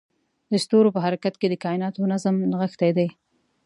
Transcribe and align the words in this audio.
د 0.51 0.53
ستورو 0.63 0.89
په 0.95 0.99
حرکت 1.05 1.33
کې 1.37 1.47
د 1.49 1.55
کایناتو 1.63 2.09
نظم 2.13 2.35
نغښتی 2.51 2.91
دی. 2.97 3.07